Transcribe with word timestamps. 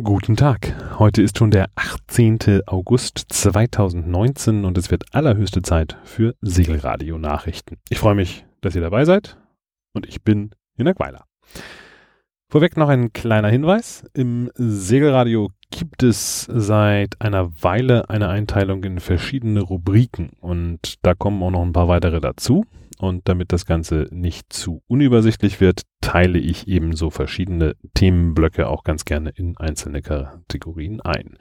Guten 0.00 0.36
Tag. 0.36 0.74
Heute 0.98 1.20
ist 1.20 1.36
schon 1.36 1.50
der 1.50 1.68
18. 1.74 2.62
August 2.64 3.26
2019 3.28 4.64
und 4.64 4.78
es 4.78 4.90
wird 4.90 5.04
allerhöchste 5.14 5.60
Zeit 5.60 5.98
für 6.02 6.34
Segelradio 6.40 7.18
Nachrichten. 7.18 7.76
Ich 7.90 7.98
freue 7.98 8.14
mich, 8.14 8.46
dass 8.62 8.74
ihr 8.74 8.80
dabei 8.80 9.04
seid 9.04 9.36
und 9.92 10.06
ich 10.06 10.22
bin 10.22 10.52
in 10.78 10.86
der 10.86 10.98
Weiler. 10.98 11.26
Vorweg 12.48 12.78
noch 12.78 12.88
ein 12.88 13.12
kleiner 13.12 13.50
Hinweis. 13.50 14.06
Im 14.14 14.50
Segelradio 14.54 15.50
gibt 15.70 16.02
es 16.02 16.48
seit 16.50 17.20
einer 17.20 17.62
Weile 17.62 18.08
eine 18.08 18.30
Einteilung 18.30 18.84
in 18.84 18.98
verschiedene 18.98 19.60
Rubriken 19.60 20.30
und 20.40 21.04
da 21.04 21.12
kommen 21.12 21.42
auch 21.42 21.50
noch 21.50 21.62
ein 21.62 21.74
paar 21.74 21.88
weitere 21.88 22.22
dazu. 22.22 22.64
Und 23.02 23.28
damit 23.28 23.52
das 23.52 23.66
Ganze 23.66 24.06
nicht 24.12 24.52
zu 24.52 24.84
unübersichtlich 24.86 25.60
wird, 25.60 25.82
teile 26.00 26.38
ich 26.38 26.68
eben 26.68 26.94
so 26.94 27.10
verschiedene 27.10 27.74
Themenblöcke 27.94 28.68
auch 28.68 28.84
ganz 28.84 29.04
gerne 29.04 29.30
in 29.30 29.56
einzelne 29.56 30.02
Kategorien 30.02 31.00
ein. 31.00 31.36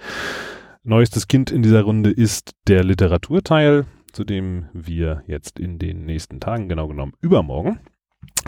Neuestes 0.81 1.27
Kind 1.27 1.52
in 1.52 1.62
dieser 1.62 1.84
Runde 1.84 2.09
ist 2.09 2.55
der 2.67 2.84
Literaturteil, 2.84 3.86
zu 4.12 4.23
dem 4.23 4.70
wir 4.73 5.22
jetzt 5.27 5.59
in 5.59 5.77
den 5.77 6.03
nächsten 6.03 6.39
Tagen, 6.39 6.67
genau 6.67 6.88
genommen 6.88 7.13
übermorgen, 7.22 7.80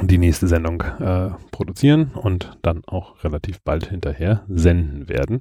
die 0.02 0.17
nächste 0.17 0.47
Sendung 0.47 0.81
äh, 0.81 1.30
produzieren 1.52 2.13
und 2.16 2.57
dann 2.63 2.81
auch 2.88 3.23
relativ 3.23 3.61
bald 3.61 3.91
hinterher 3.91 4.43
senden 4.47 5.07
werden, 5.07 5.38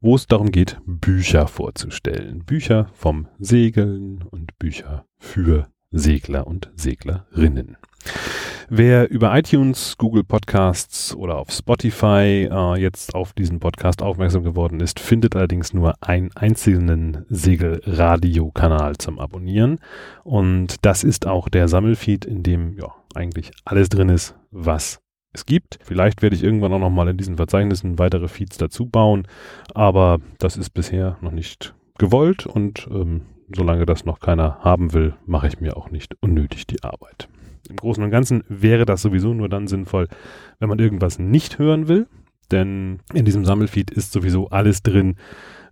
wo 0.00 0.16
es 0.16 0.26
darum 0.26 0.50
geht, 0.50 0.80
Bücher 0.86 1.46
vorzustellen. 1.46 2.44
Bücher 2.44 2.88
vom 2.94 3.28
Segeln 3.38 4.24
und 4.28 4.58
Bücher 4.58 5.06
für 5.18 5.71
Segler 5.92 6.46
und 6.46 6.70
Seglerinnen. 6.76 7.76
Wer 8.68 9.10
über 9.10 9.36
iTunes, 9.36 9.98
Google 9.98 10.24
Podcasts 10.24 11.14
oder 11.14 11.36
auf 11.36 11.50
Spotify 11.50 12.48
äh, 12.50 12.80
jetzt 12.80 13.14
auf 13.14 13.34
diesen 13.34 13.60
Podcast 13.60 14.00
aufmerksam 14.00 14.44
geworden 14.44 14.80
ist, 14.80 14.98
findet 14.98 15.36
allerdings 15.36 15.74
nur 15.74 15.94
einen 16.00 16.30
einzelnen 16.34 17.26
Segelradiokanal 17.28 18.96
zum 18.96 19.18
Abonnieren. 19.18 19.78
Und 20.24 20.76
das 20.86 21.04
ist 21.04 21.26
auch 21.26 21.50
der 21.50 21.68
Sammelfeed, 21.68 22.24
in 22.24 22.42
dem 22.42 22.72
ja 22.78 22.94
eigentlich 23.14 23.50
alles 23.64 23.90
drin 23.90 24.08
ist, 24.08 24.34
was 24.50 25.02
es 25.32 25.44
gibt. 25.44 25.78
Vielleicht 25.82 26.22
werde 26.22 26.36
ich 26.36 26.42
irgendwann 26.42 26.72
auch 26.72 26.78
nochmal 26.78 27.08
in 27.08 27.16
diesen 27.16 27.36
Verzeichnissen 27.36 27.98
weitere 27.98 28.28
Feeds 28.28 28.56
dazu 28.56 28.86
bauen, 28.86 29.26
aber 29.74 30.18
das 30.38 30.56
ist 30.56 30.70
bisher 30.70 31.18
noch 31.20 31.32
nicht 31.32 31.74
gewollt 31.98 32.46
und 32.46 32.88
ähm, 32.90 33.22
solange 33.54 33.86
das 33.86 34.04
noch 34.04 34.20
keiner 34.20 34.58
haben 34.60 34.92
will, 34.92 35.14
mache 35.26 35.48
ich 35.48 35.60
mir 35.60 35.76
auch 35.76 35.90
nicht 35.90 36.16
unnötig 36.20 36.66
die 36.66 36.82
Arbeit. 36.82 37.28
Im 37.68 37.76
Großen 37.76 38.02
und 38.02 38.10
Ganzen 38.10 38.44
wäre 38.48 38.84
das 38.84 39.02
sowieso 39.02 39.34
nur 39.34 39.48
dann 39.48 39.66
sinnvoll, 39.66 40.08
wenn 40.58 40.68
man 40.68 40.78
irgendwas 40.78 41.18
nicht 41.18 41.58
hören 41.58 41.88
will, 41.88 42.06
denn 42.50 43.00
in 43.14 43.24
diesem 43.24 43.44
Sammelfeed 43.44 43.90
ist 43.90 44.12
sowieso 44.12 44.48
alles 44.48 44.82
drin, 44.82 45.16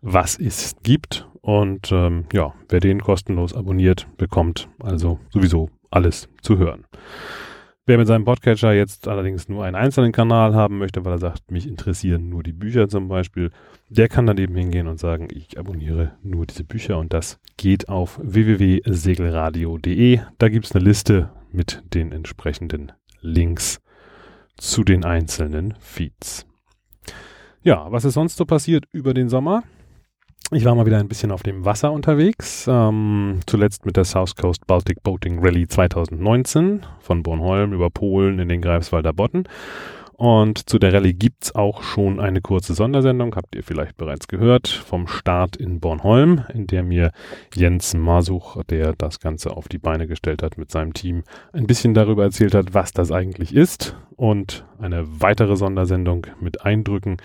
was 0.00 0.38
es 0.38 0.76
gibt. 0.82 1.26
Und 1.42 1.90
ähm, 1.92 2.24
ja, 2.32 2.54
wer 2.68 2.80
den 2.80 3.00
kostenlos 3.00 3.54
abonniert, 3.54 4.06
bekommt 4.16 4.68
also 4.78 5.18
sowieso 5.30 5.70
alles 5.90 6.28
zu 6.42 6.58
hören. 6.58 6.84
Wer 7.90 7.98
mit 7.98 8.06
seinem 8.06 8.24
Podcatcher 8.24 8.72
jetzt 8.72 9.08
allerdings 9.08 9.48
nur 9.48 9.64
einen 9.64 9.74
einzelnen 9.74 10.12
Kanal 10.12 10.54
haben 10.54 10.78
möchte, 10.78 11.04
weil 11.04 11.14
er 11.14 11.18
sagt, 11.18 11.50
mich 11.50 11.66
interessieren 11.66 12.28
nur 12.28 12.44
die 12.44 12.52
Bücher 12.52 12.88
zum 12.88 13.08
Beispiel, 13.08 13.50
der 13.88 14.08
kann 14.08 14.26
dann 14.26 14.38
eben 14.38 14.54
hingehen 14.54 14.86
und 14.86 15.00
sagen, 15.00 15.26
ich 15.28 15.58
abonniere 15.58 16.12
nur 16.22 16.46
diese 16.46 16.62
Bücher 16.62 16.98
und 16.98 17.12
das 17.12 17.40
geht 17.56 17.88
auf 17.88 18.20
www.segelradio.de. 18.22 20.20
Da 20.38 20.48
gibt 20.48 20.66
es 20.66 20.72
eine 20.72 20.84
Liste 20.84 21.30
mit 21.50 21.82
den 21.92 22.12
entsprechenden 22.12 22.92
Links 23.22 23.80
zu 24.56 24.84
den 24.84 25.04
einzelnen 25.04 25.74
Feeds. 25.80 26.46
Ja, 27.64 27.90
was 27.90 28.04
ist 28.04 28.14
sonst 28.14 28.36
so 28.36 28.44
passiert 28.44 28.84
über 28.92 29.14
den 29.14 29.28
Sommer? 29.28 29.64
Ich 30.52 30.64
war 30.64 30.74
mal 30.74 30.84
wieder 30.84 30.98
ein 30.98 31.06
bisschen 31.06 31.30
auf 31.30 31.44
dem 31.44 31.64
Wasser 31.64 31.92
unterwegs, 31.92 32.66
ähm, 32.68 33.38
zuletzt 33.46 33.86
mit 33.86 33.96
der 33.96 34.04
South 34.04 34.34
Coast 34.34 34.66
Baltic 34.66 35.00
Boating 35.04 35.38
Rally 35.38 35.68
2019 35.68 36.84
von 36.98 37.22
Bornholm 37.22 37.72
über 37.72 37.88
Polen 37.88 38.40
in 38.40 38.48
den 38.48 38.60
Greifswalder 38.60 39.12
Botten. 39.12 39.44
Und 40.14 40.68
zu 40.68 40.80
der 40.80 40.92
Rallye 40.92 41.12
gibt's 41.12 41.54
auch 41.54 41.84
schon 41.84 42.18
eine 42.18 42.40
kurze 42.40 42.74
Sondersendung, 42.74 43.36
habt 43.36 43.54
ihr 43.54 43.62
vielleicht 43.62 43.96
bereits 43.96 44.26
gehört, 44.26 44.66
vom 44.66 45.06
Start 45.06 45.54
in 45.54 45.78
Bornholm, 45.78 46.44
in 46.52 46.66
der 46.66 46.82
mir 46.82 47.12
Jens 47.54 47.94
Masuch, 47.94 48.62
der 48.64 48.94
das 48.94 49.20
Ganze 49.20 49.56
auf 49.56 49.68
die 49.68 49.78
Beine 49.78 50.08
gestellt 50.08 50.42
hat 50.42 50.58
mit 50.58 50.72
seinem 50.72 50.94
Team, 50.94 51.22
ein 51.52 51.68
bisschen 51.68 51.94
darüber 51.94 52.24
erzählt 52.24 52.56
hat, 52.56 52.74
was 52.74 52.92
das 52.92 53.12
eigentlich 53.12 53.54
ist. 53.54 53.96
Und 54.16 54.64
eine 54.80 55.04
weitere 55.22 55.56
Sondersendung 55.56 56.26
mit 56.40 56.66
Eindrücken 56.66 57.18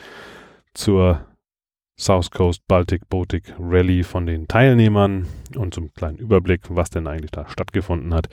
zur 0.76 1.26
South 1.98 2.30
Coast 2.30 2.62
Baltic 2.68 3.08
Boatic 3.10 3.54
Rally 3.58 4.04
von 4.04 4.26
den 4.26 4.48
Teilnehmern 4.48 5.28
und 5.56 5.74
zum 5.74 5.94
kleinen 5.94 6.18
Überblick, 6.18 6.62
was 6.70 6.90
denn 6.90 7.08
eigentlich 7.08 7.32
da 7.32 7.48
stattgefunden 7.48 8.14
hat. 8.14 8.28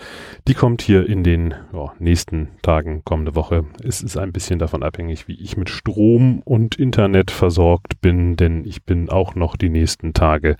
Die 0.48 0.54
kommt 0.54 0.82
hier 0.82 1.08
in 1.08 1.22
den 1.22 1.54
ja, 1.72 1.92
nächsten 2.00 2.48
Tagen, 2.62 3.02
kommende 3.04 3.36
Woche. 3.36 3.64
Es 3.82 4.02
ist 4.02 4.16
ein 4.16 4.32
bisschen 4.32 4.58
davon 4.58 4.82
abhängig, 4.82 5.28
wie 5.28 5.40
ich 5.40 5.56
mit 5.56 5.70
Strom 5.70 6.42
und 6.44 6.74
Internet 6.74 7.30
versorgt 7.30 8.00
bin, 8.00 8.36
denn 8.36 8.64
ich 8.64 8.82
bin 8.84 9.08
auch 9.08 9.36
noch 9.36 9.56
die 9.56 9.70
nächsten 9.70 10.12
Tage 10.12 10.56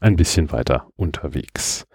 ein 0.00 0.16
bisschen 0.16 0.50
weiter 0.50 0.88
unterwegs. 0.96 1.86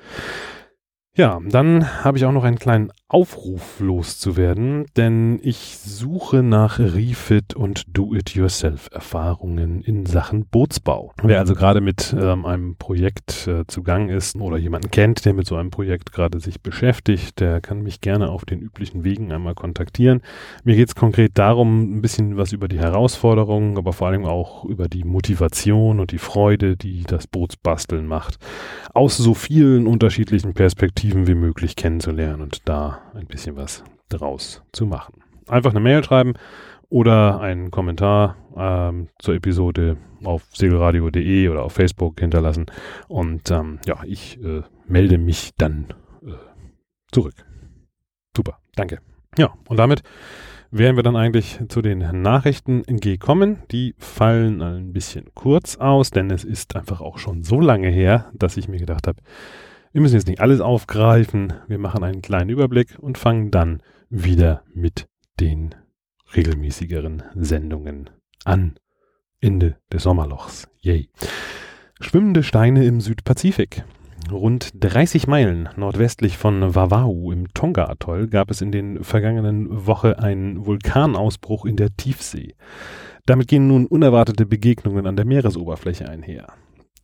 Ja, 1.17 1.39
dann 1.47 2.03
habe 2.03 2.17
ich 2.17 2.25
auch 2.25 2.33
noch 2.33 2.43
einen 2.43 2.59
kleinen 2.59 2.91
Aufruf 3.07 3.79
loszuwerden, 3.79 4.85
denn 4.97 5.39
ich 5.41 5.77
suche 5.77 6.43
nach 6.43 6.77
Refit 6.77 7.53
und 7.53 7.85
Do-it-yourself-Erfahrungen 7.87 9.81
in 9.81 10.05
Sachen 10.05 10.45
Bootsbau. 10.45 11.13
Wer 11.23 11.39
also 11.39 11.55
gerade 11.55 11.79
mit 11.79 12.13
ähm, 12.19 12.45
einem 12.45 12.75
Projekt 12.75 13.47
äh, 13.47 13.63
zugang 13.67 14.09
ist 14.09 14.35
oder 14.35 14.57
jemanden 14.57 14.91
kennt, 14.91 15.23
der 15.23 15.33
mit 15.33 15.47
so 15.47 15.55
einem 15.55 15.69
Projekt 15.69 16.11
gerade 16.11 16.41
sich 16.41 16.61
beschäftigt, 16.61 17.39
der 17.39 17.61
kann 17.61 17.81
mich 17.81 18.01
gerne 18.01 18.29
auf 18.29 18.43
den 18.43 18.59
üblichen 18.59 19.05
Wegen 19.05 19.31
einmal 19.31 19.55
kontaktieren. 19.55 20.21
Mir 20.65 20.75
geht 20.75 20.89
es 20.89 20.95
konkret 20.95 21.37
darum, 21.37 21.95
ein 21.95 22.01
bisschen 22.01 22.35
was 22.35 22.51
über 22.51 22.67
die 22.67 22.79
Herausforderungen, 22.79 23.77
aber 23.77 23.93
vor 23.93 24.07
allem 24.07 24.25
auch 24.25 24.65
über 24.65 24.89
die 24.89 25.05
Motivation 25.05 26.01
und 26.01 26.11
die 26.11 26.17
Freude, 26.17 26.75
die 26.75 27.03
das 27.03 27.27
Bootsbasteln 27.27 28.05
macht, 28.05 28.37
aus 28.93 29.15
so 29.15 29.33
vielen 29.33 29.87
unterschiedlichen 29.87 30.53
Perspektiven 30.53 31.04
wie 31.13 31.35
möglich 31.35 31.75
kennenzulernen 31.75 32.41
und 32.41 32.67
da 32.67 33.01
ein 33.13 33.27
bisschen 33.27 33.55
was 33.55 33.83
draus 34.09 34.63
zu 34.71 34.85
machen. 34.85 35.23
Einfach 35.47 35.71
eine 35.71 35.79
Mail 35.79 36.03
schreiben 36.03 36.33
oder 36.89 37.39
einen 37.41 37.71
Kommentar 37.71 38.37
ähm, 38.55 39.09
zur 39.19 39.35
Episode 39.35 39.97
auf 40.23 40.43
segelradio.de 40.53 41.49
oder 41.49 41.63
auf 41.63 41.73
Facebook 41.73 42.19
hinterlassen. 42.19 42.65
Und 43.07 43.51
ähm, 43.51 43.79
ja, 43.85 43.97
ich 44.05 44.41
äh, 44.43 44.63
melde 44.87 45.17
mich 45.17 45.51
dann 45.57 45.87
äh, 46.25 46.31
zurück. 47.11 47.35
Super, 48.35 48.59
danke. 48.75 48.99
Ja, 49.37 49.53
und 49.67 49.77
damit 49.77 50.03
wären 50.71 50.95
wir 50.95 51.03
dann 51.03 51.15
eigentlich 51.15 51.59
zu 51.69 51.81
den 51.81 51.99
Nachrichten 52.21 52.83
gekommen. 52.83 53.63
Die 53.71 53.95
fallen 53.97 54.61
ein 54.61 54.93
bisschen 54.93 55.25
kurz 55.33 55.77
aus, 55.77 56.11
denn 56.11 56.29
es 56.31 56.43
ist 56.43 56.75
einfach 56.75 57.01
auch 57.01 57.17
schon 57.17 57.43
so 57.43 57.59
lange 57.59 57.89
her, 57.89 58.31
dass 58.33 58.57
ich 58.57 58.67
mir 58.67 58.79
gedacht 58.79 59.07
habe, 59.07 59.21
wir 59.95 60.01
müssen 60.01 60.15
jetzt 60.15 60.27
nicht 60.27 60.41
alles 60.41 60.59
aufgreifen. 60.59 61.53
Wir 61.69 61.79
machen 61.79 62.03
einen 62.03 62.21
kleinen 62.21 62.49
Überblick 62.49 62.99
und 62.99 63.17
fangen 63.17 63.49
dann 63.49 63.81
wieder 64.09 64.63
mit 64.73 65.07
den 65.39 65.73
regelmäßigeren 66.35 67.23
Sendungen 67.33 68.09
an. 68.43 68.75
Ende 69.39 69.77
des 69.93 70.03
Sommerlochs. 70.03 70.67
Yay. 70.81 71.07
Schwimmende 72.01 72.43
Steine 72.43 72.83
im 72.83 72.99
Südpazifik. 72.99 73.85
Rund 74.29 74.71
30 74.83 75.27
Meilen 75.27 75.69
nordwestlich 75.77 76.37
von 76.37 76.75
Wawau 76.75 77.31
im 77.31 77.53
Tonga-Atoll 77.53 78.27
gab 78.27 78.51
es 78.51 78.59
in 78.59 78.73
den 78.73 79.01
vergangenen 79.01 79.87
Woche 79.87 80.19
einen 80.19 80.65
Vulkanausbruch 80.65 81.63
in 81.63 81.77
der 81.77 81.95
Tiefsee. 81.95 82.55
Damit 83.25 83.47
gehen 83.47 83.69
nun 83.69 83.85
unerwartete 83.85 84.45
Begegnungen 84.45 85.07
an 85.07 85.15
der 85.15 85.23
Meeresoberfläche 85.23 86.09
einher. 86.09 86.47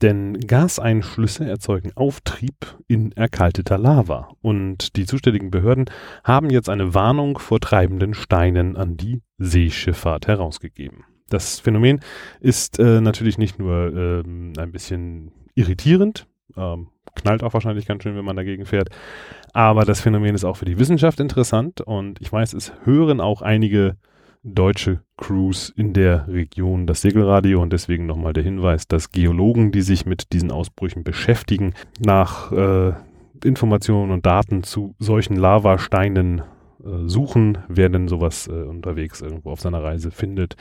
Denn 0.01 0.39
Gaseinschlüsse 0.39 1.47
erzeugen 1.47 1.91
Auftrieb 1.95 2.77
in 2.87 3.11
erkalteter 3.11 3.77
Lava. 3.77 4.29
Und 4.41 4.95
die 4.95 5.05
zuständigen 5.05 5.51
Behörden 5.51 5.85
haben 6.23 6.49
jetzt 6.49 6.69
eine 6.69 6.93
Warnung 6.95 7.37
vor 7.37 7.59
treibenden 7.59 8.13
Steinen 8.13 8.75
an 8.75 8.97
die 8.97 9.21
Seeschifffahrt 9.37 10.27
herausgegeben. 10.27 11.03
Das 11.29 11.59
Phänomen 11.59 12.01
ist 12.39 12.79
äh, 12.79 12.99
natürlich 12.99 13.37
nicht 13.37 13.57
nur 13.57 13.93
ähm, 13.95 14.53
ein 14.57 14.71
bisschen 14.71 15.31
irritierend, 15.55 16.27
ähm, 16.57 16.89
knallt 17.15 17.43
auch 17.43 17.53
wahrscheinlich 17.53 17.85
ganz 17.85 18.03
schön, 18.03 18.15
wenn 18.15 18.25
man 18.25 18.35
dagegen 18.35 18.65
fährt, 18.65 18.89
aber 19.53 19.85
das 19.85 20.01
Phänomen 20.01 20.35
ist 20.35 20.43
auch 20.43 20.57
für 20.57 20.65
die 20.65 20.77
Wissenschaft 20.77 21.21
interessant 21.21 21.79
und 21.79 22.19
ich 22.19 22.31
weiß, 22.31 22.53
es 22.53 22.73
hören 22.83 23.21
auch 23.21 23.41
einige 23.41 23.95
deutsche 24.43 25.01
Crews 25.17 25.69
in 25.69 25.93
der 25.93 26.27
Region 26.27 26.87
das 26.87 27.01
Segelradio 27.01 27.61
und 27.61 27.71
deswegen 27.71 28.05
nochmal 28.05 28.33
der 28.33 28.43
Hinweis, 28.43 28.87
dass 28.87 29.11
Geologen, 29.11 29.71
die 29.71 29.81
sich 29.81 30.05
mit 30.05 30.33
diesen 30.33 30.51
Ausbrüchen 30.51 31.03
beschäftigen, 31.03 31.73
nach 31.99 32.51
äh, 32.51 32.93
Informationen 33.43 34.11
und 34.11 34.25
Daten 34.25 34.63
zu 34.63 34.95
solchen 34.99 35.35
Lavasteinen 35.35 36.41
äh, 36.83 37.07
suchen, 37.07 37.59
wer 37.67 37.89
denn 37.89 38.07
sowas 38.07 38.47
äh, 38.47 38.51
unterwegs 38.51 39.21
irgendwo 39.21 39.51
auf 39.51 39.61
seiner 39.61 39.83
Reise 39.83 40.09
findet. 40.09 40.55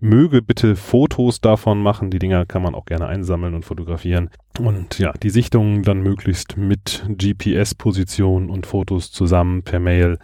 Möge 0.00 0.40
bitte 0.40 0.76
Fotos 0.76 1.40
davon 1.40 1.82
machen. 1.82 2.10
Die 2.10 2.18
Dinger 2.18 2.46
kann 2.46 2.62
man 2.62 2.74
auch 2.74 2.86
gerne 2.86 3.06
einsammeln 3.06 3.54
und 3.54 3.64
fotografieren. 3.64 4.30
Und 4.58 4.98
ja, 4.98 5.12
die 5.12 5.30
Sichtungen 5.30 5.82
dann 5.82 6.02
möglichst 6.02 6.56
mit 6.56 7.06
GPS-Position 7.08 8.48
und 8.48 8.66
Fotos 8.66 9.12
zusammen 9.12 9.62
per 9.62 9.80
Mail 9.80 10.18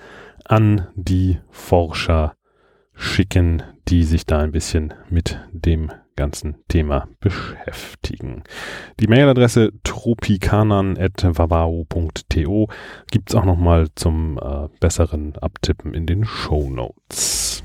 an 0.45 0.89
die 0.95 1.39
Forscher 1.51 2.35
schicken, 2.95 3.63
die 3.89 4.05
sich 4.05 4.27
da 4.27 4.39
ein 4.39 4.53
bisschen 4.53 4.95
mit 5.11 5.41
dem 5.53 5.91
ganzen 6.17 6.57
Thema 6.69 7.09
beschäftigen. 7.21 8.45
Die 9.01 9.09
Mailadresse 9.09 9.73
tropikanan.vavao.to 9.83 12.69
gibt's 13.11 13.35
auch 13.35 13.45
nochmal 13.45 13.89
zum 13.95 14.39
äh, 14.39 14.69
besseren 14.81 15.37
Abtippen 15.37 15.93
in 15.95 16.07
den 16.07 16.25
Show 16.25 16.71
Notes. 16.71 17.63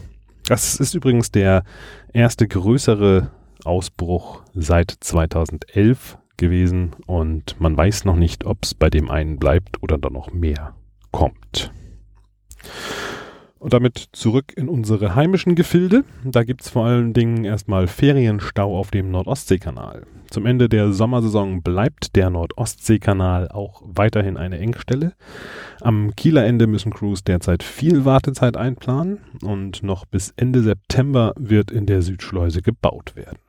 Das 0.47 0.79
ist 0.79 0.95
übrigens 0.95 1.31
der 1.31 1.63
erste 2.11 2.47
größere 2.47 3.29
Ausbruch 3.65 4.41
seit 4.55 4.95
2011 4.99 6.17
gewesen 6.37 6.95
und 7.05 7.59
man 7.59 7.77
weiß 7.77 8.05
noch 8.05 8.15
nicht, 8.15 8.45
ob 8.45 8.63
es 8.63 8.73
bei 8.73 8.89
dem 8.89 9.11
einen 9.11 9.37
bleibt 9.37 9.83
oder 9.83 9.99
da 9.99 10.09
noch 10.09 10.31
mehr 10.31 10.73
kommt. 11.11 11.71
Und 13.59 13.73
damit 13.73 14.07
zurück 14.13 14.53
in 14.55 14.69
unsere 14.69 15.15
heimischen 15.15 15.53
Gefilde. 15.53 16.05
Da 16.23 16.43
gibt's 16.43 16.69
vor 16.69 16.85
allen 16.85 17.13
Dingen 17.13 17.43
erstmal 17.43 17.87
Ferienstau 17.87 18.77
auf 18.77 18.89
dem 18.89 19.11
Nordostseekanal. 19.11 20.05
Zum 20.29 20.45
Ende 20.45 20.69
der 20.69 20.93
Sommersaison 20.93 21.61
bleibt 21.61 22.15
der 22.15 22.29
Nordostseekanal 22.29 23.49
auch 23.49 23.81
weiterhin 23.85 24.37
eine 24.37 24.59
Engstelle. 24.59 25.13
Am 25.81 26.15
Kieler 26.15 26.45
Ende 26.45 26.67
müssen 26.67 26.93
Crews 26.93 27.23
derzeit 27.23 27.63
viel 27.63 28.05
Wartezeit 28.05 28.55
einplanen 28.55 29.19
und 29.41 29.83
noch 29.83 30.05
bis 30.05 30.33
Ende 30.37 30.61
September 30.61 31.33
wird 31.37 31.71
in 31.71 31.85
der 31.85 32.01
Südschleuse 32.01 32.61
gebaut 32.61 33.15
werden. 33.15 33.39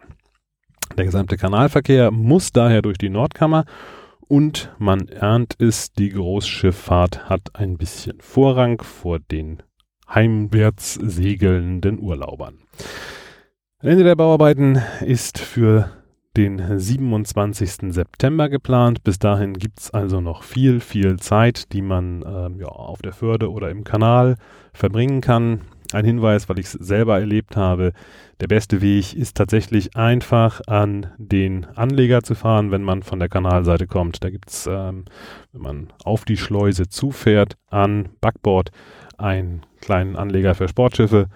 Der 0.97 1.05
gesamte 1.05 1.37
Kanalverkehr 1.37 2.11
muss 2.11 2.51
daher 2.51 2.83
durch 2.83 2.99
die 2.99 3.11
Nordkammer 3.11 3.65
und 4.27 4.73
man 4.79 5.09
ernt 5.09 5.55
es, 5.59 5.93
die 5.93 6.11
Großschifffahrt 6.11 7.29
hat 7.29 7.55
ein 7.55 7.77
bisschen 7.77 8.21
Vorrang 8.21 8.83
vor 8.83 9.19
den 9.19 9.63
heimwärts 10.15 10.95
segelnden 10.95 11.99
Urlaubern. 11.99 12.59
Ende 13.83 14.05
der 14.05 14.17
Bauarbeiten 14.17 14.81
ist 15.01 15.39
für 15.39 15.91
den 16.37 16.79
27. 16.79 17.93
September 17.93 18.49
geplant. 18.49 19.03
Bis 19.03 19.19
dahin 19.19 19.55
gibt 19.55 19.81
es 19.81 19.91
also 19.91 20.21
noch 20.21 20.43
viel, 20.43 20.81
viel 20.81 21.19
Zeit, 21.19 21.73
die 21.73 21.83
man 21.83 22.25
ähm, 22.27 22.61
ja, 22.61 22.67
auf 22.67 23.03
der 23.03 23.13
Förde 23.13 23.51
oder 23.51 23.71
im 23.71 23.85
Kanal 23.85 24.37
verbringen 24.73 25.21
kann. 25.21 25.63
Ein 25.93 26.05
Hinweis, 26.05 26.49
weil 26.49 26.61
ich 26.61 26.67
es 26.67 26.73
selber 26.73 27.19
erlebt 27.19 27.57
habe, 27.57 27.93
der 28.41 28.47
beste 28.47 28.81
Weg 28.81 29.17
ist 29.17 29.37
tatsächlich 29.37 29.97
einfach 29.97 30.61
an 30.69 31.09
den 31.19 31.67
Anleger 31.75 32.23
zu 32.23 32.37
fahren, 32.37 32.71
wenn 32.71 32.83
man 32.83 33.03
von 33.03 33.19
der 33.19 33.29
Kanalseite 33.29 33.89
kommt. 33.89 34.23
Da 34.23 34.31
gibt 34.31 34.51
es, 34.51 34.69
ähm, 34.71 35.07
wenn 35.53 35.63
man 35.63 35.93
auf 36.05 36.25
die 36.25 36.37
Schleuse 36.37 36.89
zufährt, 36.89 37.57
an 37.71 38.11
Backbord 38.21 38.71
einen 39.21 39.63
kleinen 39.81 40.17
Anleger 40.17 40.55
für 40.55 40.69
Sportschiffe 40.69 41.29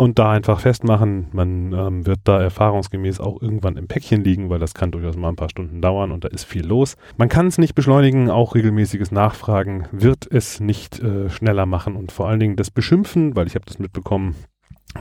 und 0.00 0.18
da 0.18 0.30
einfach 0.30 0.60
festmachen. 0.60 1.26
Man 1.32 1.72
ähm, 1.74 2.06
wird 2.06 2.20
da 2.24 2.40
erfahrungsgemäß 2.40 3.20
auch 3.20 3.42
irgendwann 3.42 3.76
im 3.76 3.86
Päckchen 3.86 4.24
liegen, 4.24 4.48
weil 4.48 4.58
das 4.58 4.72
kann 4.72 4.90
durchaus 4.90 5.16
mal 5.16 5.28
ein 5.28 5.36
paar 5.36 5.50
Stunden 5.50 5.82
dauern 5.82 6.10
und 6.10 6.24
da 6.24 6.28
ist 6.28 6.44
viel 6.44 6.66
los. 6.66 6.96
Man 7.18 7.28
kann 7.28 7.48
es 7.48 7.58
nicht 7.58 7.74
beschleunigen, 7.74 8.30
auch 8.30 8.54
regelmäßiges 8.54 9.10
Nachfragen 9.10 9.88
wird 9.92 10.26
es 10.30 10.58
nicht 10.58 11.00
äh, 11.00 11.28
schneller 11.28 11.66
machen 11.66 11.96
und 11.96 12.12
vor 12.12 12.28
allen 12.28 12.40
Dingen 12.40 12.56
das 12.56 12.70
Beschimpfen, 12.70 13.36
weil 13.36 13.46
ich 13.46 13.54
habe 13.54 13.66
das 13.66 13.78
mitbekommen, 13.78 14.36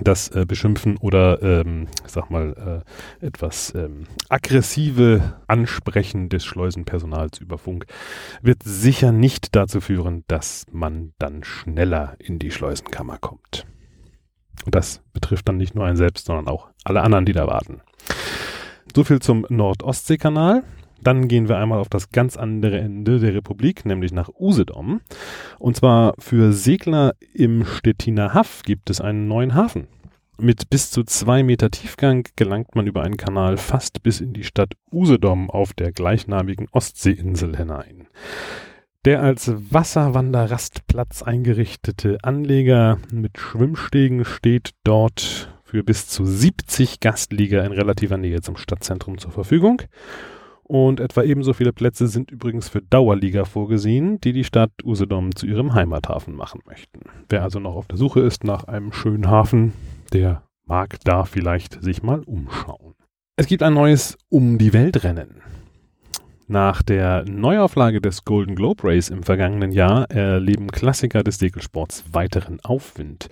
das 0.02 0.30
äh, 0.30 0.46
Beschimpfen 0.46 0.98
oder, 0.98 1.42
ähm, 1.42 1.88
sag 2.06 2.30
mal, 2.30 2.84
äh, 3.22 3.26
etwas 3.26 3.74
ähm, 3.76 4.06
aggressive 4.30 5.40
Ansprechen 5.48 6.30
des 6.30 6.46
Schleusenpersonals 6.46 7.40
über 7.40 7.58
Funk 7.58 7.86
wird 8.42 8.62
sicher 8.64 9.12
nicht 9.12 9.56
dazu 9.56 9.82
führen, 9.82 10.24
dass 10.28 10.66
man 10.72 11.14
dann 11.18 11.44
schneller 11.44 12.16
in 12.20 12.40
die 12.40 12.52
Schleusenkammer 12.52 13.18
kommt. 13.18 13.66
Und 14.66 14.76
das 14.76 15.02
betrifft 15.14 15.48
dann 15.48 15.58
nicht 15.58 15.74
nur 15.74 15.86
einen 15.86 15.98
selbst, 15.98 16.26
sondern 16.26 16.48
auch 16.48 16.70
alle 16.84 17.02
anderen, 17.02 17.26
die 17.26 17.34
da 17.34 17.48
warten. 17.48 17.82
So 18.96 19.04
viel 19.04 19.20
zum 19.20 19.46
Nord-Ostsee-Kanal. 19.50 20.64
Dann 21.04 21.28
gehen 21.28 21.48
wir 21.48 21.58
einmal 21.58 21.80
auf 21.80 21.90
das 21.90 22.10
ganz 22.12 22.38
andere 22.38 22.80
Ende 22.80 23.20
der 23.20 23.34
Republik, 23.34 23.86
nämlich 23.86 24.12
nach 24.12 24.30
Usedom. 24.40 25.02
Und 25.58 25.76
zwar 25.78 26.14
für 26.20 26.54
Segler 26.54 27.14
im 27.34 27.66
Stettiner 27.66 28.34
Haff 28.34 28.64
gibt 28.64 28.90
es 28.90 29.02
einen 29.02 29.28
neuen 29.28 29.56
Hafen. 29.56 29.88
Mit 30.38 30.70
bis 30.70 30.90
zu 30.90 31.04
zwei 31.04 31.44
Meter 31.44 31.70
Tiefgang 31.70 32.26
gelangt 32.38 32.74
man 32.74 32.88
über 32.88 33.04
einen 33.04 33.18
Kanal 33.18 33.58
fast 33.58 34.04
bis 34.04 34.22
in 34.22 34.32
die 34.32 34.46
Stadt 34.46 34.74
Usedom 34.90 35.50
auf 35.50 35.74
der 35.74 35.92
gleichnamigen 35.92 36.68
Ostseeinsel 36.72 37.58
hinein. 37.58 38.08
Der 39.06 39.22
als 39.22 39.52
Wasserwanderrastplatz 39.72 41.24
eingerichtete 41.24 42.18
Anleger 42.22 43.00
mit 43.12 43.38
Schwimmstegen 43.38 44.24
steht 44.24 44.72
dort 44.84 45.54
für 45.64 45.84
bis 45.84 46.08
zu 46.08 46.26
70 46.26 47.00
Gastlieger 47.00 47.64
in 47.66 47.72
relativer 47.72 48.18
Nähe 48.18 48.42
zum 48.42 48.58
Stadtzentrum 48.58 49.18
zur 49.18 49.32
Verfügung 49.32 49.82
und 50.70 51.00
etwa 51.00 51.24
ebenso 51.24 51.54
viele 51.54 51.74
Plätze 51.74 52.08
sind 52.08 52.30
übrigens 52.30 52.70
für 52.70 52.84
Dauerliga 52.84 53.44
vorgesehen, 53.44 54.22
die 54.22 54.34
die 54.34 54.44
Stadt 54.44 54.72
Usedom 54.84 55.36
zu 55.36 55.48
ihrem 55.48 55.74
Heimathafen 55.74 56.36
machen 56.36 56.62
möchten. 56.68 57.00
Wer 57.28 57.42
also 57.42 57.60
noch 57.60 57.76
auf 57.76 57.88
der 57.88 57.98
Suche 57.98 58.20
ist 58.20 58.44
nach 58.44 58.66
einem 58.66 58.94
schönen 58.94 59.28
Hafen, 59.28 59.74
der 60.14 60.44
mag 60.66 61.00
da 61.04 61.26
vielleicht 61.26 61.82
sich 61.82 62.04
mal 62.04 62.20
umschauen. 62.20 62.94
Es 63.36 63.48
gibt 63.48 63.64
ein 63.64 63.74
neues 63.74 64.16
Um 64.30 64.60
die 64.60 64.72
Welt 64.72 65.04
Rennen. 65.04 65.42
Nach 66.52 66.82
der 66.82 67.26
Neuauflage 67.30 68.02
des 68.02 68.26
Golden 68.26 68.56
Globe 68.56 68.86
Race 68.86 69.10
im 69.10 69.22
vergangenen 69.22 69.72
Jahr 69.72 70.10
erleben 70.10 70.72
Klassiker 70.72 71.22
des 71.22 71.38
Segelsports 71.38 72.06
weiteren 72.12 72.60
Aufwind. 72.62 73.28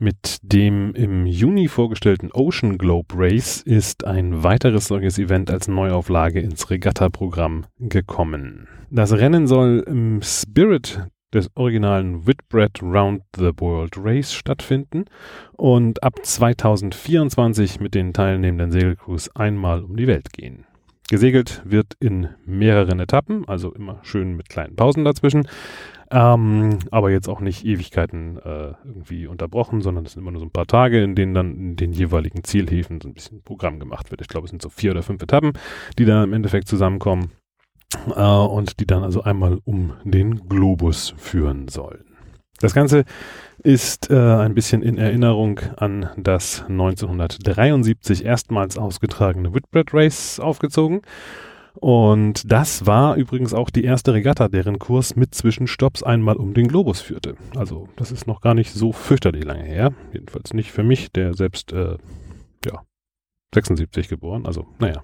Mit 0.00 0.38
dem 0.42 0.92
im 0.96 1.26
Juni 1.26 1.68
vorgestellten 1.68 2.32
Ocean 2.32 2.76
Globe 2.76 3.14
Race 3.14 3.62
ist 3.62 4.04
ein 4.04 4.42
weiteres 4.42 4.88
solches 4.88 5.16
Event 5.16 5.48
als 5.48 5.68
Neuauflage 5.68 6.40
ins 6.40 6.68
Regatta-Programm 6.68 7.66
gekommen. 7.78 8.66
Das 8.90 9.12
Rennen 9.12 9.46
soll 9.46 9.84
im 9.86 10.20
Spirit 10.22 11.06
des 11.32 11.48
originalen 11.54 12.26
Whitbread 12.26 12.82
Round 12.82 13.22
the 13.36 13.52
World 13.58 13.92
Race 13.96 14.34
stattfinden 14.34 15.04
und 15.52 16.02
ab 16.02 16.14
2024 16.20 17.78
mit 17.78 17.94
den 17.94 18.12
teilnehmenden 18.12 18.72
Segelcrews 18.72 19.28
einmal 19.36 19.84
um 19.84 19.96
die 19.96 20.08
Welt 20.08 20.32
gehen. 20.32 20.66
Gesegelt 21.08 21.62
wird 21.64 21.94
in 22.00 22.28
mehreren 22.44 22.98
Etappen, 22.98 23.46
also 23.46 23.72
immer 23.72 24.00
schön 24.02 24.34
mit 24.36 24.48
kleinen 24.48 24.74
Pausen 24.74 25.04
dazwischen. 25.04 25.46
Ähm, 26.10 26.78
aber 26.90 27.10
jetzt 27.10 27.28
auch 27.28 27.40
nicht 27.40 27.64
Ewigkeiten 27.64 28.38
äh, 28.38 28.74
irgendwie 28.84 29.26
unterbrochen, 29.26 29.80
sondern 29.80 30.04
es 30.04 30.12
sind 30.12 30.22
immer 30.22 30.30
nur 30.30 30.40
so 30.40 30.46
ein 30.46 30.52
paar 30.52 30.66
Tage, 30.66 31.02
in 31.02 31.14
denen 31.14 31.34
dann 31.34 31.56
in 31.56 31.76
den 31.76 31.92
jeweiligen 31.92 32.44
Zielhäfen 32.44 33.00
so 33.00 33.08
ein 33.08 33.14
bisschen 33.14 33.42
Programm 33.42 33.80
gemacht 33.80 34.10
wird. 34.10 34.20
Ich 34.20 34.28
glaube, 34.28 34.44
es 34.44 34.50
sind 34.50 34.62
so 34.62 34.68
vier 34.68 34.92
oder 34.92 35.02
fünf 35.02 35.22
Etappen, 35.22 35.52
die 35.98 36.04
da 36.04 36.22
im 36.22 36.32
Endeffekt 36.32 36.68
zusammenkommen 36.68 37.32
äh, 38.14 38.20
und 38.20 38.80
die 38.80 38.86
dann 38.86 39.02
also 39.02 39.22
einmal 39.22 39.58
um 39.64 39.94
den 40.04 40.48
Globus 40.48 41.14
führen 41.16 41.68
sollen. 41.68 42.05
Das 42.58 42.74
Ganze 42.74 43.04
ist 43.62 44.10
äh, 44.10 44.14
ein 44.14 44.54
bisschen 44.54 44.82
in 44.82 44.98
Erinnerung 44.98 45.60
an 45.76 46.10
das 46.16 46.62
1973 46.68 48.24
erstmals 48.24 48.78
ausgetragene 48.78 49.54
Whitbread 49.54 49.92
Race 49.92 50.40
aufgezogen. 50.40 51.02
Und 51.74 52.50
das 52.50 52.86
war 52.86 53.16
übrigens 53.16 53.52
auch 53.52 53.68
die 53.68 53.84
erste 53.84 54.14
Regatta, 54.14 54.48
deren 54.48 54.78
Kurs 54.78 55.14
mit 55.14 55.34
Zwischenstopps 55.34 56.02
einmal 56.02 56.36
um 56.36 56.54
den 56.54 56.68
Globus 56.68 57.02
führte. 57.02 57.36
Also 57.54 57.88
das 57.96 58.12
ist 58.12 58.26
noch 58.26 58.40
gar 58.40 58.54
nicht 58.54 58.72
so 58.72 58.92
fürchterlich 58.92 59.44
lange 59.44 59.64
her. 59.64 59.92
Jedenfalls 60.12 60.54
nicht 60.54 60.72
für 60.72 60.82
mich, 60.82 61.12
der 61.12 61.34
selbst, 61.34 61.72
äh, 61.72 61.98
ja, 62.64 62.82
76 63.54 64.08
geboren. 64.08 64.46
Also, 64.46 64.66
naja, 64.78 65.02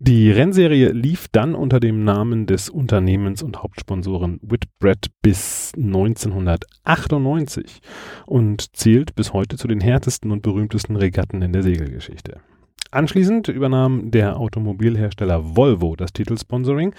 die 0.00 0.30
Rennserie 0.30 0.92
lief 0.92 1.26
dann 1.32 1.56
unter 1.56 1.80
dem 1.80 2.04
Namen 2.04 2.46
des 2.46 2.70
Unternehmens 2.70 3.42
und 3.42 3.62
Hauptsponsoren 3.62 4.38
Whitbread 4.42 5.08
bis 5.22 5.72
1998 5.76 7.80
und 8.26 8.76
zählt 8.76 9.16
bis 9.16 9.32
heute 9.32 9.56
zu 9.56 9.66
den 9.66 9.80
härtesten 9.80 10.30
und 10.30 10.42
berühmtesten 10.42 10.94
Regatten 10.94 11.42
in 11.42 11.52
der 11.52 11.64
Segelgeschichte. 11.64 12.40
Anschließend 12.92 13.48
übernahm 13.48 14.12
der 14.12 14.38
Automobilhersteller 14.38 15.56
Volvo 15.56 15.96
das 15.96 16.12
Titelsponsoring 16.12 16.94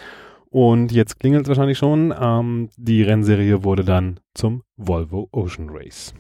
und 0.50 0.92
jetzt 0.92 1.20
klingelt 1.20 1.44
es 1.44 1.50
wahrscheinlich 1.50 1.78
schon, 1.78 2.14
ähm, 2.20 2.70
die 2.76 3.04
Rennserie 3.04 3.64
wurde 3.64 3.86
dann 3.86 4.20
zum 4.34 4.64
Volvo 4.76 5.30
Ocean 5.32 5.70
Race. 5.70 6.14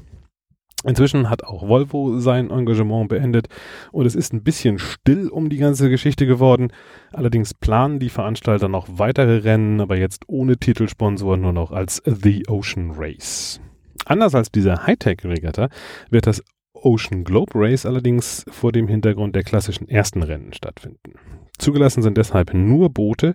Inzwischen 0.85 1.29
hat 1.29 1.43
auch 1.43 1.67
Volvo 1.67 2.19
sein 2.19 2.51
Engagement 2.51 3.09
beendet 3.09 3.47
und 3.91 4.05
es 4.05 4.15
ist 4.15 4.31
ein 4.31 4.43
bisschen 4.43 4.79
still 4.79 5.27
um 5.27 5.49
die 5.49 5.57
ganze 5.57 5.89
Geschichte 5.89 6.25
geworden. 6.25 6.71
Allerdings 7.11 7.53
planen 7.53 7.99
die 7.99 8.09
Veranstalter 8.09 8.69
noch 8.69 8.87
weitere 8.89 9.39
Rennen, 9.39 9.81
aber 9.81 9.97
jetzt 9.97 10.23
ohne 10.27 10.57
Titelsponsoren 10.57 11.41
nur 11.41 11.51
noch 11.51 11.71
als 11.71 12.01
The 12.05 12.43
Ocean 12.47 12.91
Race. 12.95 13.59
Anders 14.05 14.33
als 14.35 14.51
diese 14.51 14.87
Hightech-Regatta 14.87 15.67
wird 16.09 16.27
das 16.27 16.41
Ocean 16.73 17.25
Globe 17.25 17.51
Race 17.55 17.85
allerdings 17.85 18.45
vor 18.49 18.71
dem 18.71 18.87
Hintergrund 18.87 19.35
der 19.35 19.43
klassischen 19.43 19.89
ersten 19.89 20.23
Rennen 20.23 20.53
stattfinden. 20.53 21.13
Zugelassen 21.57 22.01
sind 22.01 22.17
deshalb 22.17 22.53
nur 22.53 22.89
Boote, 22.89 23.33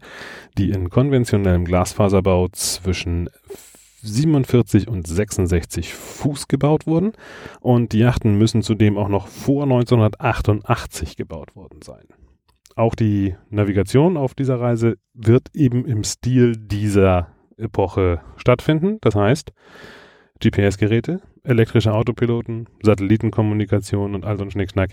die 0.56 0.70
in 0.70 0.88
konventionellem 0.88 1.66
Glasfaserbau 1.66 2.48
zwischen 2.48 3.28
47 4.04 4.88
und 4.88 5.06
66 5.06 5.94
Fuß 5.94 6.48
gebaut 6.48 6.86
wurden 6.86 7.12
und 7.60 7.92
die 7.92 7.98
Yachten 7.98 8.36
müssen 8.36 8.62
zudem 8.62 8.98
auch 8.98 9.08
noch 9.08 9.28
vor 9.28 9.64
1988 9.64 11.16
gebaut 11.16 11.56
worden 11.56 11.82
sein. 11.82 12.04
Auch 12.76 12.94
die 12.94 13.36
Navigation 13.50 14.16
auf 14.16 14.34
dieser 14.34 14.60
Reise 14.60 14.96
wird 15.12 15.48
eben 15.54 15.84
im 15.86 16.02
Stil 16.04 16.56
dieser 16.56 17.28
Epoche 17.56 18.20
stattfinden. 18.36 18.98
Das 19.00 19.14
heißt, 19.14 19.52
GPS-Geräte, 20.40 21.20
elektrische 21.44 21.94
Autopiloten, 21.94 22.68
Satellitenkommunikation 22.82 24.14
und 24.14 24.24
all 24.24 24.36
so 24.36 24.44
ein 24.44 24.50
Schnickschnack. 24.50 24.90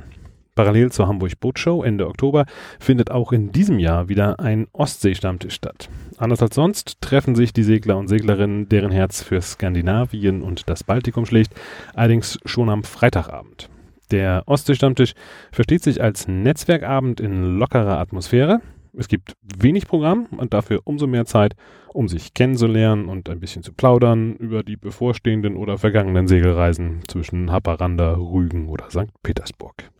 Parallel 0.54 0.92
zur 0.92 1.08
Hamburg 1.08 1.40
Bootshow 1.40 1.82
Ende 1.82 2.08
Oktober 2.08 2.46
findet 2.80 3.10
auch 3.10 3.32
in 3.32 3.52
diesem 3.52 3.80
Jahr 3.80 4.08
wieder 4.08 4.40
ein 4.40 4.66
Ostseestammtisch 4.72 5.56
statt. 5.56 5.90
Anders 6.22 6.40
als 6.40 6.54
sonst 6.54 7.00
treffen 7.00 7.34
sich 7.34 7.52
die 7.52 7.64
Segler 7.64 7.98
und 7.98 8.06
Seglerinnen, 8.06 8.68
deren 8.68 8.92
Herz 8.92 9.24
für 9.24 9.40
Skandinavien 9.40 10.42
und 10.42 10.70
das 10.70 10.84
Baltikum 10.84 11.26
schlägt, 11.26 11.52
allerdings 11.94 12.38
schon 12.44 12.70
am 12.70 12.84
Freitagabend. 12.84 13.68
Der 14.12 14.44
Ostseestammtisch 14.46 15.14
versteht 15.50 15.82
sich 15.82 16.00
als 16.00 16.28
Netzwerkabend 16.28 17.18
in 17.18 17.58
lockerer 17.58 17.98
Atmosphäre. 17.98 18.60
Es 18.96 19.08
gibt 19.08 19.32
wenig 19.42 19.88
Programm 19.88 20.26
und 20.36 20.54
dafür 20.54 20.82
umso 20.84 21.08
mehr 21.08 21.24
Zeit, 21.24 21.56
um 21.92 22.06
sich 22.06 22.34
kennenzulernen 22.34 23.06
und 23.06 23.28
ein 23.28 23.40
bisschen 23.40 23.64
zu 23.64 23.72
plaudern 23.72 24.36
über 24.36 24.62
die 24.62 24.76
bevorstehenden 24.76 25.56
oder 25.56 25.76
vergangenen 25.76 26.28
Segelreisen 26.28 27.00
zwischen 27.08 27.50
Haparanda, 27.50 28.14
Rügen 28.14 28.68
oder 28.68 28.88
St. 28.90 29.10
Petersburg. 29.24 29.90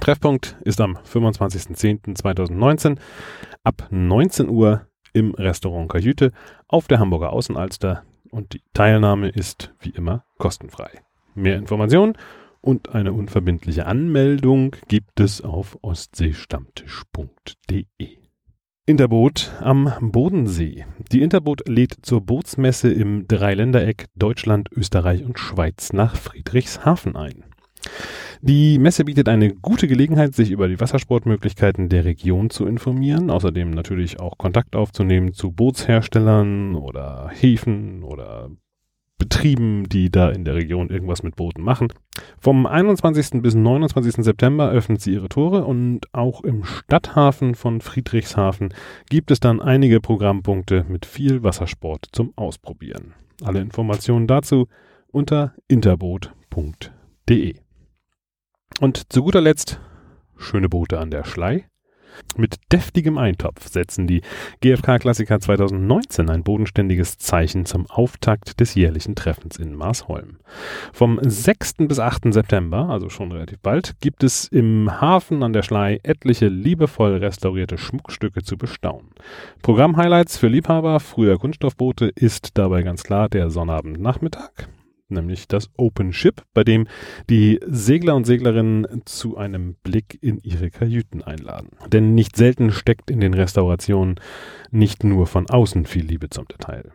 Treffpunkt 0.00 0.56
ist 0.64 0.80
am 0.80 0.98
25.10.2019 0.98 2.98
ab 3.64 3.88
19 3.90 4.48
Uhr 4.48 4.85
im 5.16 5.34
Restaurant 5.34 5.90
Kajüte 5.90 6.30
auf 6.68 6.86
der 6.88 6.98
Hamburger 7.00 7.32
Außenalster 7.32 8.04
und 8.30 8.52
die 8.52 8.60
Teilnahme 8.74 9.30
ist 9.30 9.72
wie 9.80 9.88
immer 9.90 10.24
kostenfrei. 10.38 10.90
Mehr 11.34 11.56
Informationen 11.56 12.18
und 12.60 12.94
eine 12.94 13.14
unverbindliche 13.14 13.86
Anmeldung 13.86 14.76
gibt 14.88 15.20
es 15.20 15.40
auf 15.40 15.78
ostseestammtisch.de. 15.82 18.18
Interboot 18.84 19.52
am 19.60 19.90
Bodensee. 20.00 20.84
Die 21.10 21.22
Interboot 21.22 21.66
lädt 21.66 21.96
zur 22.02 22.20
Bootsmesse 22.20 22.92
im 22.92 23.26
Dreiländereck 23.26 24.08
Deutschland, 24.14 24.68
Österreich 24.70 25.24
und 25.24 25.38
Schweiz 25.38 25.94
nach 25.94 26.14
Friedrichshafen 26.14 27.16
ein. 27.16 27.44
Die 28.42 28.78
Messe 28.78 29.04
bietet 29.04 29.28
eine 29.28 29.54
gute 29.54 29.88
Gelegenheit, 29.88 30.34
sich 30.34 30.50
über 30.50 30.68
die 30.68 30.80
Wassersportmöglichkeiten 30.80 31.88
der 31.88 32.04
Region 32.04 32.50
zu 32.50 32.66
informieren, 32.66 33.30
außerdem 33.30 33.70
natürlich 33.70 34.20
auch 34.20 34.38
Kontakt 34.38 34.76
aufzunehmen 34.76 35.32
zu 35.32 35.52
Bootsherstellern 35.52 36.74
oder 36.74 37.30
Häfen 37.32 38.02
oder 38.02 38.50
Betrieben, 39.18 39.88
die 39.88 40.10
da 40.10 40.28
in 40.28 40.44
der 40.44 40.54
Region 40.54 40.90
irgendwas 40.90 41.22
mit 41.22 41.36
Booten 41.36 41.62
machen. 41.62 41.88
Vom 42.38 42.66
21. 42.66 43.40
bis 43.40 43.54
29. 43.54 44.22
September 44.22 44.70
öffnet 44.70 45.00
sie 45.00 45.14
ihre 45.14 45.30
Tore 45.30 45.64
und 45.64 46.12
auch 46.12 46.44
im 46.44 46.64
Stadthafen 46.64 47.54
von 47.54 47.80
Friedrichshafen 47.80 48.74
gibt 49.08 49.30
es 49.30 49.40
dann 49.40 49.62
einige 49.62 50.00
Programmpunkte 50.00 50.84
mit 50.88 51.06
viel 51.06 51.42
Wassersport 51.42 52.08
zum 52.12 52.34
Ausprobieren. 52.36 53.14
Alle 53.42 53.60
Informationen 53.60 54.26
dazu 54.26 54.68
unter 55.10 55.54
interboot.de. 55.66 57.54
Und 58.80 59.12
zu 59.12 59.22
guter 59.22 59.40
Letzt 59.40 59.80
schöne 60.36 60.68
Boote 60.68 60.98
an 60.98 61.10
der 61.10 61.24
Schlei. 61.24 61.66
Mit 62.36 62.56
deftigem 62.72 63.18
Eintopf 63.18 63.68
setzen 63.68 64.06
die 64.06 64.22
GfK-Klassiker 64.60 65.38
2019 65.40 66.30
ein 66.30 66.42
bodenständiges 66.42 67.18
Zeichen 67.18 67.66
zum 67.66 67.86
Auftakt 67.86 68.60
des 68.60 68.74
jährlichen 68.74 69.14
Treffens 69.14 69.58
in 69.58 69.74
Marsholm. 69.74 70.38
Vom 70.92 71.18
6. 71.22 71.74
bis 71.88 71.98
8. 71.98 72.32
September, 72.32 72.88
also 72.88 73.08
schon 73.08 73.32
relativ 73.32 73.60
bald, 73.60 74.00
gibt 74.00 74.24
es 74.24 74.48
im 74.48 75.00
Hafen 75.00 75.42
an 75.42 75.52
der 75.52 75.62
Schlei 75.62 76.00
etliche 76.02 76.48
liebevoll 76.48 77.16
restaurierte 77.16 77.78
Schmuckstücke 77.78 78.42
zu 78.42 78.56
bestaunen. 78.56 79.10
Programmhighlights 79.62 80.38
für 80.38 80.48
Liebhaber 80.48 81.00
früher 81.00 81.38
Kunststoffboote 81.38 82.06
ist 82.14 82.58
dabei 82.58 82.82
ganz 82.82 83.02
klar 83.02 83.28
der 83.28 83.50
Sonnabendnachmittag 83.50 84.68
nämlich 85.08 85.48
das 85.48 85.70
Open 85.76 86.12
Ship, 86.12 86.42
bei 86.54 86.64
dem 86.64 86.86
die 87.30 87.60
Segler 87.66 88.14
und 88.16 88.24
Seglerinnen 88.24 89.02
zu 89.04 89.36
einem 89.36 89.74
Blick 89.82 90.18
in 90.20 90.38
ihre 90.42 90.70
Kajüten 90.70 91.22
einladen. 91.22 91.70
Denn 91.92 92.14
nicht 92.14 92.36
selten 92.36 92.72
steckt 92.72 93.10
in 93.10 93.20
den 93.20 93.34
Restaurationen 93.34 94.16
nicht 94.70 95.04
nur 95.04 95.26
von 95.26 95.48
außen 95.48 95.86
viel 95.86 96.04
Liebe 96.04 96.30
zum 96.30 96.46
Detail. 96.48 96.90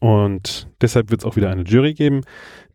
Und 0.00 0.68
deshalb 0.80 1.10
wird 1.10 1.20
es 1.20 1.24
auch 1.24 1.36
wieder 1.36 1.50
eine 1.50 1.62
Jury 1.62 1.94
geben, 1.94 2.22